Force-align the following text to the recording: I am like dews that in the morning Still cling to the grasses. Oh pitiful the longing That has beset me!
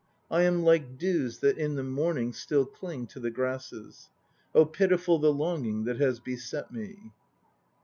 I 0.31 0.41
am 0.41 0.63
like 0.63 0.97
dews 0.97 1.37
that 1.41 1.59
in 1.59 1.75
the 1.75 1.83
morning 1.83 2.33
Still 2.33 2.65
cling 2.65 3.05
to 3.05 3.19
the 3.19 3.29
grasses. 3.29 4.09
Oh 4.55 4.65
pitiful 4.65 5.19
the 5.19 5.31
longing 5.31 5.83
That 5.83 5.97
has 5.99 6.19
beset 6.19 6.73
me! 6.73 7.11